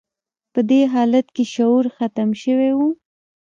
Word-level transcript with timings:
په 0.53 0.59
دې 0.69 0.81
حالت 0.93 1.27
کې 1.35 1.43
شعور 1.53 1.85
ختم 1.95 2.29
شوی 2.41 2.71
و 2.73 2.79